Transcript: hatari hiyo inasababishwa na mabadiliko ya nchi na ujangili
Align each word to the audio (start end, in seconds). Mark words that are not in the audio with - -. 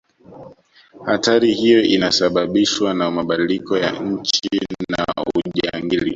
hatari 1.05 1.53
hiyo 1.53 1.81
inasababishwa 1.83 2.93
na 2.93 3.11
mabadiliko 3.11 3.77
ya 3.77 3.91
nchi 3.91 4.49
na 4.89 5.05
ujangili 5.35 6.09